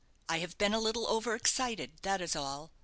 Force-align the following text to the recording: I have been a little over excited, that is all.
I 0.27 0.39
have 0.39 0.57
been 0.57 0.73
a 0.73 0.79
little 0.79 1.05
over 1.07 1.35
excited, 1.35 1.99
that 2.01 2.21
is 2.21 2.35
all. 2.35 2.71